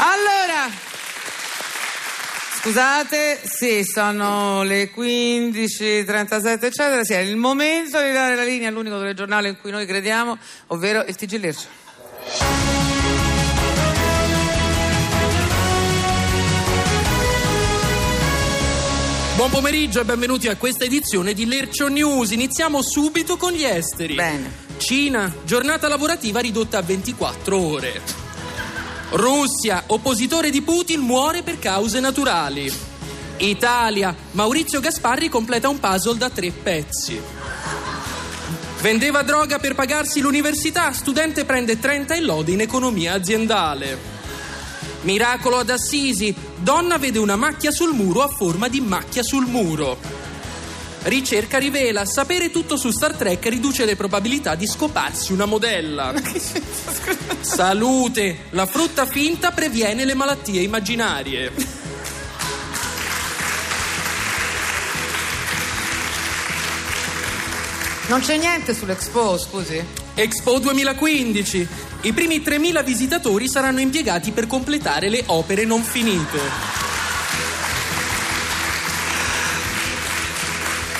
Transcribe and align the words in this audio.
Allora, 0.00 0.70
scusate, 2.60 3.40
sì, 3.42 3.82
sono 3.82 4.62
le 4.62 4.92
15.37 4.94 6.64
eccetera, 6.64 7.02
sì, 7.02 7.14
è 7.14 7.18
il 7.18 7.34
momento 7.34 8.00
di 8.00 8.12
dare 8.12 8.36
la 8.36 8.44
linea 8.44 8.68
all'unico 8.68 8.96
telegiornale 8.96 9.48
in 9.48 9.58
cui 9.60 9.72
noi 9.72 9.86
crediamo, 9.86 10.38
ovvero 10.68 11.04
il 11.04 11.16
TG 11.16 11.40
Lercio. 11.40 11.66
Buon 19.34 19.50
pomeriggio 19.50 20.00
e 20.00 20.04
benvenuti 20.04 20.46
a 20.46 20.56
questa 20.56 20.84
edizione 20.84 21.32
di 21.32 21.44
Lercio 21.44 21.88
News. 21.88 22.30
Iniziamo 22.30 22.82
subito 22.82 23.36
con 23.36 23.50
gli 23.50 23.64
esteri. 23.64 24.14
Bene. 24.14 24.66
Cina, 24.76 25.32
giornata 25.44 25.88
lavorativa 25.88 26.38
ridotta 26.38 26.78
a 26.78 26.82
24 26.82 27.56
ore. 27.56 28.27
Russia, 29.10 29.84
oppositore 29.86 30.50
di 30.50 30.60
Putin, 30.60 31.00
muore 31.00 31.42
per 31.42 31.58
cause 31.58 31.98
naturali. 31.98 32.70
Italia, 33.38 34.14
Maurizio 34.32 34.80
Gasparri 34.80 35.30
completa 35.30 35.70
un 35.70 35.80
puzzle 35.80 36.18
da 36.18 36.28
tre 36.28 36.50
pezzi. 36.50 37.18
Vendeva 38.80 39.22
droga 39.22 39.58
per 39.58 39.74
pagarsi 39.74 40.20
l'università, 40.20 40.92
studente 40.92 41.46
prende 41.46 41.78
30 41.78 42.16
e 42.16 42.20
lode 42.20 42.52
in 42.52 42.60
economia 42.60 43.14
aziendale. 43.14 43.98
Miracolo 45.02 45.56
ad 45.56 45.70
Assisi, 45.70 46.34
donna 46.56 46.98
vede 46.98 47.18
una 47.18 47.36
macchia 47.36 47.70
sul 47.70 47.94
muro 47.94 48.22
a 48.22 48.28
forma 48.28 48.68
di 48.68 48.80
macchia 48.80 49.22
sul 49.22 49.46
muro. 49.46 50.17
Ricerca 51.02 51.58
rivela, 51.58 52.04
sapere 52.04 52.50
tutto 52.50 52.76
su 52.76 52.90
Star 52.90 53.14
Trek 53.14 53.44
riduce 53.46 53.84
le 53.84 53.96
probabilità 53.96 54.54
di 54.54 54.66
scoparsi 54.66 55.32
una 55.32 55.46
modella. 55.46 56.12
Salute, 57.40 58.46
la 58.50 58.66
frutta 58.66 59.06
finta 59.06 59.52
previene 59.52 60.04
le 60.04 60.14
malattie 60.14 60.60
immaginarie. 60.60 61.52
Non 68.08 68.20
c'è 68.20 68.36
niente 68.38 68.74
sull'Expo, 68.74 69.38
scusi? 69.38 69.84
Expo 70.14 70.58
2015. 70.58 71.68
I 72.02 72.12
primi 72.12 72.38
3.000 72.38 72.82
visitatori 72.82 73.48
saranno 73.48 73.80
impiegati 73.80 74.30
per 74.32 74.46
completare 74.46 75.08
le 75.08 75.22
opere 75.26 75.64
non 75.64 75.82
finite. 75.82 76.87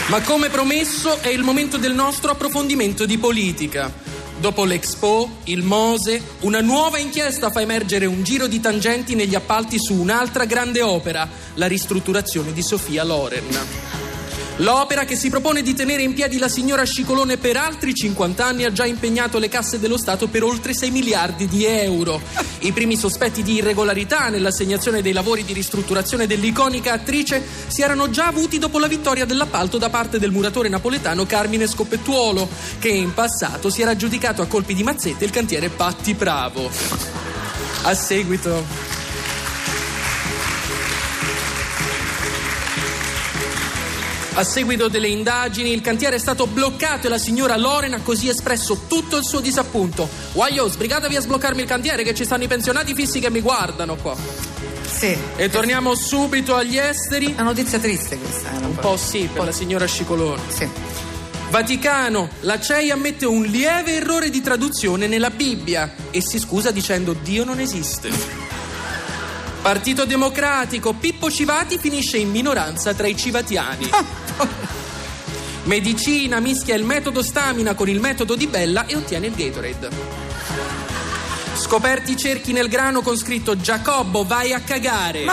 Ma 0.08 0.22
come 0.22 0.48
promesso 0.48 1.20
è 1.20 1.28
il 1.28 1.42
momento 1.42 1.76
del 1.76 1.92
nostro 1.92 2.30
approfondimento 2.30 3.04
di 3.04 3.18
politica. 3.18 3.92
Dopo 4.38 4.64
l'Expo, 4.64 5.40
il 5.44 5.62
Mose, 5.62 6.22
una 6.40 6.62
nuova 6.62 6.96
inchiesta 6.96 7.50
fa 7.50 7.60
emergere 7.60 8.06
un 8.06 8.22
giro 8.22 8.46
di 8.46 8.58
tangenti 8.58 9.14
negli 9.14 9.34
appalti 9.34 9.78
su 9.78 9.92
un'altra 9.92 10.46
grande 10.46 10.80
opera, 10.80 11.28
la 11.54 11.66
ristrutturazione 11.66 12.54
di 12.54 12.62
Sofia 12.62 13.04
Loren. 13.04 13.97
L'opera 14.60 15.04
che 15.04 15.14
si 15.14 15.30
propone 15.30 15.62
di 15.62 15.72
tenere 15.72 16.02
in 16.02 16.14
piedi 16.14 16.36
la 16.36 16.48
signora 16.48 16.82
Scicolone 16.82 17.36
per 17.36 17.56
altri 17.56 17.94
50 17.94 18.44
anni 18.44 18.64
ha 18.64 18.72
già 18.72 18.84
impegnato 18.86 19.38
le 19.38 19.48
casse 19.48 19.78
dello 19.78 19.96
Stato 19.96 20.26
per 20.26 20.42
oltre 20.42 20.74
6 20.74 20.90
miliardi 20.90 21.46
di 21.46 21.64
euro. 21.64 22.20
I 22.60 22.72
primi 22.72 22.96
sospetti 22.96 23.44
di 23.44 23.54
irregolarità 23.54 24.30
nell'assegnazione 24.30 25.00
dei 25.00 25.12
lavori 25.12 25.44
di 25.44 25.52
ristrutturazione 25.52 26.26
dell'iconica 26.26 26.92
attrice 26.92 27.40
si 27.68 27.82
erano 27.82 28.10
già 28.10 28.26
avuti 28.26 28.58
dopo 28.58 28.80
la 28.80 28.88
vittoria 28.88 29.24
dell'appalto 29.24 29.78
da 29.78 29.90
parte 29.90 30.18
del 30.18 30.32
muratore 30.32 30.68
napoletano 30.68 31.24
Carmine 31.24 31.68
Scoppettuolo, 31.68 32.48
che 32.80 32.88
in 32.88 33.14
passato 33.14 33.70
si 33.70 33.82
era 33.82 33.92
aggiudicato 33.92 34.42
a 34.42 34.46
colpi 34.46 34.74
di 34.74 34.82
mazzette 34.82 35.24
il 35.24 35.30
cantiere 35.30 35.68
Patti 35.68 36.14
Bravo. 36.14 36.68
A 37.82 37.94
seguito 37.94 38.87
A 44.38 44.44
seguito 44.44 44.86
delle 44.86 45.08
indagini, 45.08 45.72
il 45.72 45.80
cantiere 45.80 46.14
è 46.14 46.18
stato 46.20 46.46
bloccato 46.46 47.08
e 47.08 47.10
la 47.10 47.18
signora 47.18 47.56
Loren 47.56 47.94
ha 47.94 48.02
così 48.02 48.28
espresso 48.28 48.82
tutto 48.86 49.16
il 49.16 49.24
suo 49.24 49.40
disappunto. 49.40 50.08
Guaglio, 50.32 50.68
sbrigatevi 50.68 51.16
a 51.16 51.20
sbloccarmi 51.20 51.62
il 51.62 51.66
cantiere 51.66 52.04
che 52.04 52.14
ci 52.14 52.24
stanno 52.24 52.44
i 52.44 52.46
pensionati 52.46 52.94
fissi 52.94 53.18
che 53.18 53.32
mi 53.32 53.40
guardano 53.40 53.96
qua. 53.96 54.16
Sì. 54.86 55.18
E 55.34 55.48
torniamo 55.50 55.96
subito 55.96 56.54
agli 56.54 56.78
esteri. 56.78 57.32
Una 57.32 57.42
notizia 57.42 57.80
triste 57.80 58.16
questa. 58.16 58.50
Un 58.62 58.76
po' 58.76 58.96
sì, 58.96 59.28
per 59.32 59.42
la 59.42 59.50
signora 59.50 59.86
Scicolone. 59.86 60.42
Sì. 60.46 60.68
Vaticano, 61.50 62.28
la 62.42 62.60
CEI 62.60 62.92
ammette 62.92 63.26
un 63.26 63.42
lieve 63.42 63.96
errore 63.96 64.30
di 64.30 64.40
traduzione 64.40 65.08
nella 65.08 65.30
Bibbia 65.30 65.94
e 66.12 66.22
si 66.22 66.38
scusa 66.38 66.70
dicendo 66.70 67.12
Dio 67.12 67.42
non 67.42 67.58
esiste. 67.58 68.47
Partito 69.68 70.06
Democratico, 70.06 70.94
Pippo 70.94 71.30
Civati 71.30 71.76
finisce 71.76 72.16
in 72.16 72.30
minoranza 72.30 72.94
tra 72.94 73.06
i 73.06 73.14
civatiani. 73.14 73.90
Medicina 75.64 76.40
mischia 76.40 76.74
il 76.74 76.84
metodo 76.84 77.22
stamina 77.22 77.74
con 77.74 77.86
il 77.86 78.00
metodo 78.00 78.34
di 78.34 78.46
Bella 78.46 78.86
e 78.86 78.96
ottiene 78.96 79.26
il 79.26 79.34
Gatorade. 79.34 79.90
Scoperti 81.54 82.16
cerchi 82.16 82.52
nel 82.52 82.68
grano 82.68 83.02
con 83.02 83.14
scritto 83.18 83.58
Giacobbo 83.58 84.24
vai 84.24 84.54
a 84.54 84.60
cagare. 84.60 85.26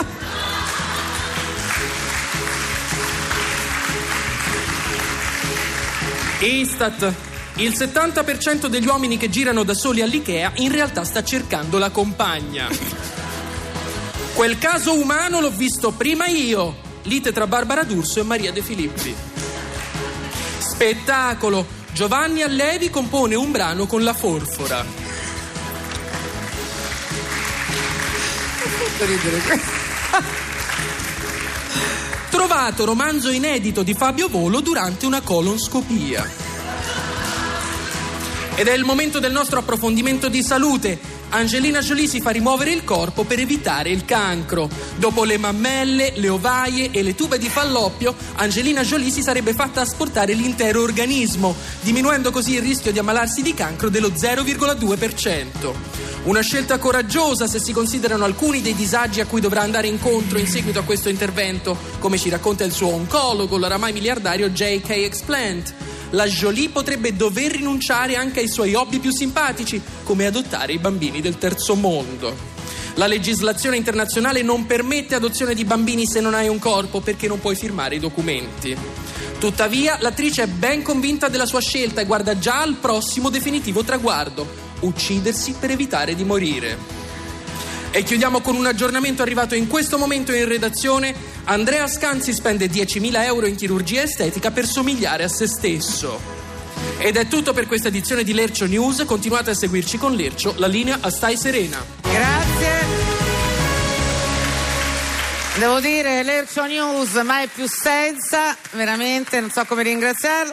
Istat. 6.40 7.14
Il 7.54 7.70
70% 7.70 8.66
degli 8.66 8.86
uomini 8.86 9.16
che 9.16 9.30
girano 9.30 9.62
da 9.62 9.72
soli 9.72 10.02
all'Ikea 10.02 10.52
in 10.56 10.70
realtà 10.70 11.04
sta 11.04 11.24
cercando 11.24 11.78
la 11.78 11.88
compagna. 11.88 13.15
Quel 14.36 14.58
caso 14.58 14.92
umano 14.92 15.40
l'ho 15.40 15.50
visto 15.50 15.92
prima 15.92 16.26
io. 16.26 16.76
Lite 17.04 17.32
tra 17.32 17.46
Barbara 17.46 17.84
D'Urso 17.84 18.20
e 18.20 18.22
Maria 18.22 18.52
De 18.52 18.60
Filippi. 18.60 19.16
Spettacolo. 20.58 21.66
Giovanni 21.94 22.42
Allevi 22.42 22.90
compone 22.90 23.34
un 23.34 23.50
brano 23.50 23.86
con 23.86 24.04
la 24.04 24.12
forfora. 24.12 24.84
Trovato 32.28 32.84
romanzo 32.84 33.30
inedito 33.30 33.82
di 33.82 33.94
Fabio 33.94 34.28
Volo 34.28 34.60
durante 34.60 35.06
una 35.06 35.22
colonscopia. 35.22 36.28
Ed 38.54 38.68
è 38.68 38.74
il 38.74 38.84
momento 38.84 39.18
del 39.18 39.32
nostro 39.32 39.60
approfondimento 39.60 40.28
di 40.28 40.42
salute. 40.42 41.15
Angelina 41.36 41.80
Jolie 41.80 42.06
si 42.06 42.22
fa 42.22 42.30
rimuovere 42.30 42.72
il 42.72 42.82
corpo 42.82 43.24
per 43.24 43.38
evitare 43.38 43.90
il 43.90 44.06
cancro. 44.06 44.70
Dopo 44.96 45.24
le 45.24 45.36
mammelle, 45.36 46.14
le 46.16 46.30
ovaie 46.30 46.90
e 46.90 47.02
le 47.02 47.14
tube 47.14 47.36
di 47.36 47.50
falloppio, 47.50 48.14
Angelina 48.36 48.80
Jolie 48.80 49.10
si 49.10 49.20
sarebbe 49.20 49.52
fatta 49.52 49.82
asportare 49.82 50.32
l'intero 50.32 50.80
organismo, 50.80 51.54
diminuendo 51.82 52.30
così 52.30 52.54
il 52.54 52.62
rischio 52.62 52.90
di 52.90 52.98
ammalarsi 52.98 53.42
di 53.42 53.52
cancro 53.52 53.90
dello 53.90 54.08
0,2%. 54.08 56.15
Una 56.26 56.40
scelta 56.40 56.78
coraggiosa 56.78 57.46
se 57.46 57.60
si 57.60 57.72
considerano 57.72 58.24
alcuni 58.24 58.60
dei 58.60 58.74
disagi 58.74 59.20
a 59.20 59.26
cui 59.26 59.40
dovrà 59.40 59.60
andare 59.60 59.86
incontro 59.86 60.38
in 60.38 60.48
seguito 60.48 60.80
a 60.80 60.82
questo 60.82 61.08
intervento, 61.08 61.78
come 62.00 62.18
ci 62.18 62.28
racconta 62.28 62.64
il 62.64 62.72
suo 62.72 62.88
oncologo, 62.88 63.56
l'oramai 63.56 63.92
miliardario 63.92 64.50
J.K. 64.50 64.90
Explant 64.90 65.74
la 66.10 66.26
Jolie 66.26 66.70
potrebbe 66.70 67.14
dover 67.14 67.52
rinunciare 67.52 68.16
anche 68.16 68.40
ai 68.40 68.48
suoi 68.48 68.74
hobby 68.74 68.98
più 68.98 69.12
simpatici, 69.12 69.80
come 70.02 70.26
adottare 70.26 70.72
i 70.72 70.78
bambini 70.78 71.20
del 71.20 71.38
terzo 71.38 71.76
mondo. 71.76 72.34
La 72.94 73.06
legislazione 73.06 73.76
internazionale 73.76 74.42
non 74.42 74.66
permette 74.66 75.14
adozione 75.14 75.54
di 75.54 75.64
bambini 75.64 76.06
se 76.06 76.20
non 76.20 76.34
hai 76.34 76.48
un 76.48 76.58
corpo 76.58 77.00
perché 77.00 77.28
non 77.28 77.38
puoi 77.38 77.54
firmare 77.54 77.94
i 77.94 78.00
documenti. 78.00 78.76
Tuttavia, 79.38 79.98
l'attrice 80.00 80.42
è 80.42 80.46
ben 80.48 80.82
convinta 80.82 81.28
della 81.28 81.46
sua 81.46 81.60
scelta 81.60 82.00
e 82.00 82.04
guarda 82.04 82.36
già 82.36 82.62
al 82.62 82.74
prossimo 82.74 83.30
definitivo 83.30 83.84
traguardo, 83.84 84.65
uccidersi 84.80 85.54
per 85.58 85.70
evitare 85.70 86.14
di 86.14 86.24
morire. 86.24 86.78
E 87.90 88.02
chiudiamo 88.02 88.40
con 88.40 88.56
un 88.56 88.66
aggiornamento 88.66 89.22
arrivato 89.22 89.54
in 89.54 89.68
questo 89.68 89.96
momento 89.96 90.32
in 90.32 90.46
redazione. 90.46 91.14
Andrea 91.44 91.88
Scanzi 91.88 92.32
spende 92.32 92.66
10.000 92.66 93.24
euro 93.24 93.46
in 93.46 93.56
chirurgia 93.56 94.02
estetica 94.02 94.50
per 94.50 94.66
somigliare 94.66 95.24
a 95.24 95.28
se 95.28 95.46
stesso. 95.46 96.20
Ed 96.98 97.16
è 97.16 97.26
tutto 97.26 97.52
per 97.52 97.66
questa 97.66 97.88
edizione 97.88 98.22
di 98.22 98.34
Lercio 98.34 98.66
News. 98.66 99.04
Continuate 99.06 99.50
a 99.50 99.54
seguirci 99.54 99.96
con 99.96 100.14
Lercio, 100.14 100.54
la 100.58 100.66
linea 100.66 100.98
a 101.00 101.10
Stai 101.10 101.36
Serena. 101.36 101.82
Grazie. 102.02 103.14
Devo 105.58 105.80
dire, 105.80 106.22
Lercio 106.22 106.66
News 106.66 107.14
mai 107.24 107.46
più 107.46 107.66
senza, 107.66 108.54
veramente 108.72 109.40
non 109.40 109.50
so 109.50 109.64
come 109.64 109.82
ringraziarlo. 109.84 110.52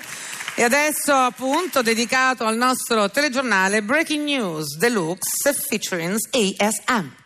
E 0.55 0.61
adesso 0.61 1.11
appunto 1.11 1.81
dedicato 1.81 2.45
al 2.45 2.55
nostro 2.55 3.09
telegiornale 3.09 3.81
Breaking 3.81 4.23
News 4.23 4.77
Deluxe 4.77 5.51
featuring 5.51 6.15
ASM. 6.29 7.22